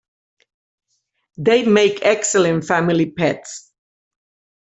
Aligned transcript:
They 1.37 1.63
make 1.63 1.99
excellent 2.01 2.63
family 2.65 3.11
pets. 3.11 3.71